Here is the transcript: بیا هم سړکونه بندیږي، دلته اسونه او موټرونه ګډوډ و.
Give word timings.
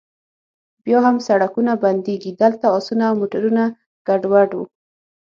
بیا 0.85 0.99
هم 1.05 1.17
سړکونه 1.27 1.71
بندیږي، 1.83 2.31
دلته 2.41 2.65
اسونه 2.77 3.03
او 3.09 3.15
موټرونه 3.21 3.63
ګډوډ 4.07 4.49
و. 4.55 4.59